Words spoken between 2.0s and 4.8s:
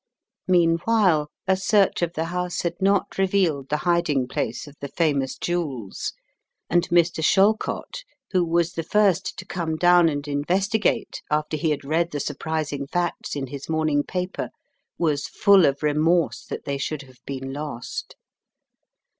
of the house had not revealed the hiding place of